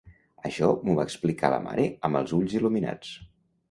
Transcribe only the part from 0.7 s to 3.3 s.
m'ho va explicar la mare amb els ulls il·luminats.